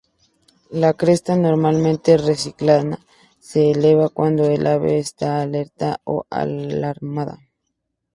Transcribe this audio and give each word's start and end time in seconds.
La 0.71 0.93
cresta 0.95 1.35
normalmente 1.35 2.17
reclinada 2.17 2.97
se 3.37 3.69
eleva 3.69 4.09
cuando 4.09 4.45
el 4.45 4.65
ave 4.65 4.97
está 4.97 5.43
alerta 5.43 6.01
o 6.05 6.25
alarmada. 6.31 7.37